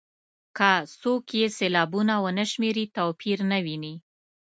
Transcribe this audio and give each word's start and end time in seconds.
که 0.57 0.71
څوک 1.01 1.23
یې 1.39 1.47
سېلابونه 1.57 2.13
ونه 2.23 2.45
شمېري 2.51 2.85
توپیر 2.95 3.37
نه 3.51 3.59
ویني. 3.65 3.93